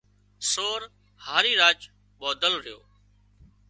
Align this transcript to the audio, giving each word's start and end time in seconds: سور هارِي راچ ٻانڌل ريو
سور 0.51 0.81
هارِي 1.25 1.53
راچ 1.61 1.79
ٻانڌل 2.19 2.53
ريو 2.65 2.79